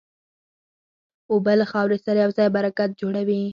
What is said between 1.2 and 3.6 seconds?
اوبه له خاورې سره یوځای برکت جوړوي.